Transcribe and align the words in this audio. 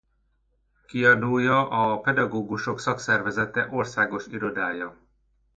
Kiadója 0.85 1.69
a 1.69 1.99
Pedagógusok 1.99 2.79
Szakszervezete 2.79 3.67
Országos 3.71 4.27
Irodája. 4.27 4.97